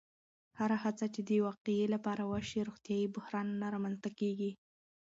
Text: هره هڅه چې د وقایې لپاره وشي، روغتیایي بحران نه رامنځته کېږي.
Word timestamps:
هره 0.59 0.77
هڅه 0.83 1.05
چې 1.13 1.21
د 1.29 1.31
وقایې 1.47 1.85
لپاره 1.93 2.23
وشي، 2.31 2.59
روغتیایي 2.69 3.07
بحران 3.15 3.47
نه 3.61 3.67
رامنځته 3.73 4.09
کېږي. 4.19 4.51